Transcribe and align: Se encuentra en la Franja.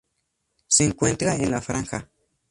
Se 0.65 0.83
encuentra 0.83 1.35
en 1.35 1.51
la 1.51 1.61
Franja. 1.61 2.09